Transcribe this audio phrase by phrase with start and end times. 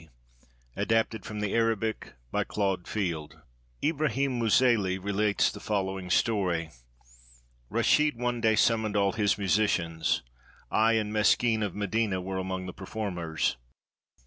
[0.01, 0.09] d.]
[0.77, 3.39] ADAPTED FROM THE ARABIC BY CLAUDE FIELD
[3.83, 6.71] Ibrahim Mouseli relates the following story:
[7.69, 10.23] "Rashid one day summoned all his musicians.
[10.71, 13.57] I and Meskin of Medina were among the performers.